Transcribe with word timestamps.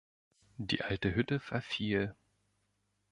Die 0.57 0.81
alte 0.81 1.13
Hütte 1.13 1.39
verfiel. 1.39 2.15